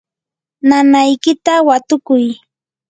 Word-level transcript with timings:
nanaykita 0.67 1.53
watukuy. 1.67 2.25